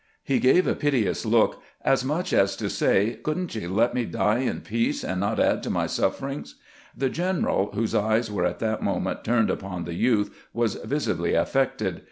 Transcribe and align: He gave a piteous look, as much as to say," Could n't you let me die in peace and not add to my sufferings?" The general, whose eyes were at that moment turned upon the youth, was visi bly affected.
He 0.23 0.39
gave 0.39 0.65
a 0.65 0.73
piteous 0.73 1.27
look, 1.27 1.61
as 1.83 2.03
much 2.03 2.33
as 2.33 2.55
to 2.55 2.71
say," 2.71 3.11
Could 3.23 3.37
n't 3.37 3.53
you 3.53 3.69
let 3.69 3.93
me 3.93 4.03
die 4.05 4.39
in 4.39 4.61
peace 4.61 5.03
and 5.03 5.19
not 5.19 5.39
add 5.39 5.61
to 5.61 5.69
my 5.69 5.85
sufferings?" 5.85 6.55
The 6.97 7.07
general, 7.07 7.69
whose 7.75 7.93
eyes 7.93 8.31
were 8.31 8.45
at 8.47 8.57
that 8.61 8.81
moment 8.81 9.23
turned 9.23 9.51
upon 9.51 9.83
the 9.83 9.93
youth, 9.93 10.33
was 10.53 10.73
visi 10.73 11.13
bly 11.13 11.27
affected. 11.39 11.99